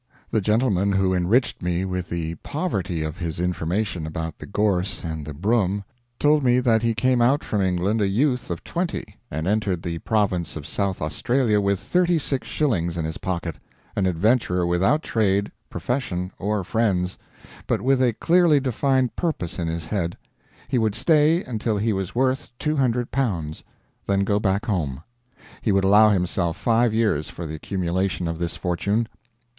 The 0.31 0.41
gentleman 0.41 0.93
who 0.93 1.13
enriched 1.13 1.61
me 1.61 1.85
with 1.85 2.09
the 2.09 2.33
poverty 2.41 3.03
of 3.03 3.17
his 3.19 3.39
information 3.39 4.07
about 4.07 4.39
the 4.39 4.47
gorse 4.47 5.03
and 5.03 5.27
the 5.27 5.33
broom 5.35 5.83
told 6.17 6.43
me 6.43 6.59
that 6.59 6.81
he 6.81 6.95
came 6.95 7.21
out 7.21 7.43
from 7.43 7.61
England 7.61 8.01
a 8.01 8.07
youth 8.07 8.49
of 8.49 8.63
twenty 8.63 9.17
and 9.29 9.45
entered 9.45 9.83
the 9.83 9.99
Province 9.99 10.55
of 10.55 10.65
South 10.65 11.03
Australia 11.03 11.61
with 11.61 11.79
thirty 11.79 12.17
six 12.17 12.47
shillings 12.47 12.97
in 12.97 13.05
his 13.05 13.19
pocket 13.19 13.57
an 13.95 14.07
adventurer 14.07 14.65
without 14.65 15.03
trade, 15.03 15.51
profession, 15.69 16.31
or 16.39 16.63
friends, 16.63 17.19
but 17.67 17.79
with 17.79 18.01
a 18.01 18.13
clearly 18.13 18.59
defined 18.59 19.15
purpose 19.15 19.59
in 19.59 19.67
his 19.67 19.85
head: 19.85 20.17
he 20.67 20.79
would 20.79 20.95
stay 20.95 21.43
until 21.43 21.77
he 21.77 21.93
was 21.93 22.15
worth 22.15 22.49
L200, 22.59 23.63
then 24.07 24.23
go 24.23 24.39
back 24.39 24.65
home. 24.65 25.03
He 25.61 25.71
would 25.71 25.83
allow 25.83 26.09
himself 26.09 26.57
five 26.57 26.91
years 26.91 27.29
for 27.29 27.45
the 27.45 27.53
accumulation 27.53 28.27
of 28.27 28.39
this 28.39 28.55
fortune. 28.55 29.07